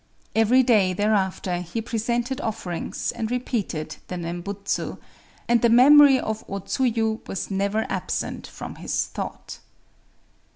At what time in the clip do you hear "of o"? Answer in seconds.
6.19-6.59